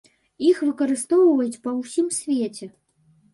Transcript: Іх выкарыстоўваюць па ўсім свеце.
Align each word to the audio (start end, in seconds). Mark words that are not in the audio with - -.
Іх 0.51 0.61
выкарыстоўваюць 0.69 1.59
па 1.67 1.75
ўсім 1.83 2.07
свеце. 2.19 2.71